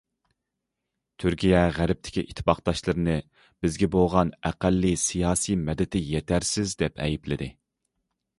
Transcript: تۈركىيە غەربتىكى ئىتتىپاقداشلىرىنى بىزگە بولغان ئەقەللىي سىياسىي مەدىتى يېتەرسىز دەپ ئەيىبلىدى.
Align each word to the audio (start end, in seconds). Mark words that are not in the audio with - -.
تۈركىيە 1.23 1.59
غەربتىكى 1.75 2.23
ئىتتىپاقداشلىرىنى 2.27 3.17
بىزگە 3.67 3.91
بولغان 3.97 4.33
ئەقەللىي 4.51 4.99
سىياسىي 5.03 5.61
مەدىتى 5.69 6.03
يېتەرسىز 6.09 6.75
دەپ 6.83 7.07
ئەيىبلىدى. 7.07 7.53